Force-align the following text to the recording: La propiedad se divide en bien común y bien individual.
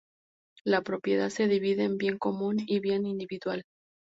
La 0.65 0.81
propiedad 0.81 1.29
se 1.29 1.47
divide 1.47 1.83
en 1.83 1.99
bien 1.99 2.17
común 2.17 2.57
y 2.65 2.79
bien 2.79 3.05
individual. 3.05 3.63